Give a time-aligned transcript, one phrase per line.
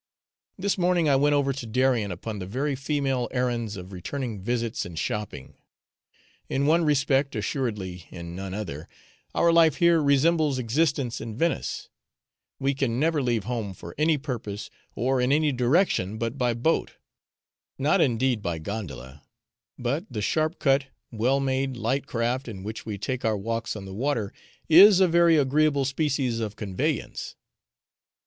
[0.57, 4.83] This morning I went over to Darien upon the very female errands of returning visits
[4.83, 5.53] and shopping.
[6.49, 8.87] In one respect (assuredly in none other)
[9.35, 11.89] our life here resembles existence in Venice;
[12.59, 16.93] we can never leave home for any purpose or in any direction but by boat
[17.77, 19.21] not, indeed, by gondola,
[19.77, 23.85] but the sharp cut, well made, light craft in which we take our walks on
[23.85, 24.33] the water
[24.67, 27.35] is a very agreeable species of conveyance.